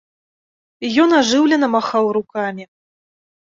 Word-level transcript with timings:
Ён 1.03 1.09
ажыўлена 1.19 1.67
махаў 1.77 2.05
рукамі. 2.21 2.63